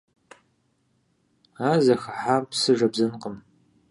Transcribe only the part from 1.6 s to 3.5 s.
Ар зыхыхьа псы жэбзэнкъым.